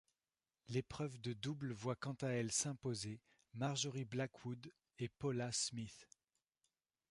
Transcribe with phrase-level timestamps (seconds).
[0.69, 3.21] L'épreuve de double voit quant à elle s'imposer
[3.53, 6.07] Marjorie Blackwood et Paula Smith.